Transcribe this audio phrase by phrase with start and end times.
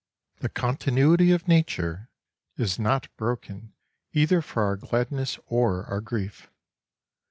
[0.39, 2.09] The continuity of nature
[2.57, 3.73] is not broken
[4.13, 6.49] either for our gladness or our grief.